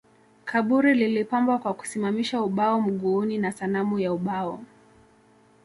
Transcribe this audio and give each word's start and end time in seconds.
Kaburi 0.45 0.93
lilipambwa 0.95 1.57
kwa 1.59 1.73
kusimamisha 1.73 2.41
ubao 2.41 2.81
mguuni 2.81 3.37
na 3.37 3.51
sanamu 3.51 3.99
ya 3.99 4.13
ubao 4.13 4.63